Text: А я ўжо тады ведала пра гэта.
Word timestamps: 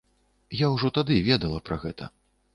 А 0.51 0.55
я 0.61 0.67
ўжо 0.75 0.91
тады 0.97 1.19
ведала 1.29 1.63
пра 1.69 1.79
гэта. 1.87 2.11